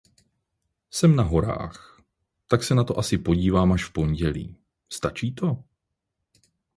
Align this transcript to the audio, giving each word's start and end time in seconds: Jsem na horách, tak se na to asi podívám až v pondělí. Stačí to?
Jsem 0.91 1.15
na 1.15 1.23
horách, 1.23 2.01
tak 2.47 2.63
se 2.63 2.75
na 2.75 2.83
to 2.83 2.99
asi 2.99 3.17
podívám 3.17 3.71
až 3.71 3.83
v 3.85 3.93
pondělí. 3.93 4.57
Stačí 4.89 5.35
to? 5.35 5.63